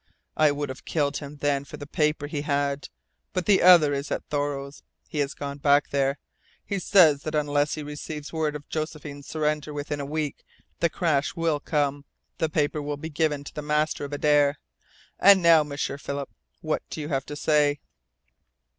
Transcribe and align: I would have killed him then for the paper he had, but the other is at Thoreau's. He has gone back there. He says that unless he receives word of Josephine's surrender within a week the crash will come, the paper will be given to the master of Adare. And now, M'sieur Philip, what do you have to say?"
I 0.35 0.51
would 0.51 0.69
have 0.69 0.83
killed 0.83 1.17
him 1.17 1.37
then 1.37 1.63
for 1.63 1.77
the 1.77 1.85
paper 1.85 2.25
he 2.25 2.41
had, 2.41 2.89
but 3.33 3.45
the 3.45 3.61
other 3.61 3.93
is 3.93 4.09
at 4.09 4.25
Thoreau's. 4.31 4.81
He 5.07 5.19
has 5.19 5.35
gone 5.35 5.59
back 5.59 5.89
there. 5.91 6.17
He 6.65 6.79
says 6.79 7.21
that 7.21 7.35
unless 7.35 7.75
he 7.75 7.83
receives 7.83 8.33
word 8.33 8.55
of 8.55 8.67
Josephine's 8.67 9.27
surrender 9.27 9.73
within 9.75 9.99
a 9.99 10.03
week 10.05 10.43
the 10.79 10.89
crash 10.89 11.35
will 11.35 11.59
come, 11.59 12.05
the 12.39 12.49
paper 12.49 12.81
will 12.81 12.97
be 12.97 13.09
given 13.11 13.43
to 13.43 13.53
the 13.53 13.61
master 13.61 14.03
of 14.03 14.11
Adare. 14.11 14.55
And 15.19 15.39
now, 15.43 15.61
M'sieur 15.63 15.99
Philip, 15.99 16.31
what 16.61 16.81
do 16.89 16.99
you 16.99 17.09
have 17.09 17.27
to 17.27 17.35
say?" 17.35 17.79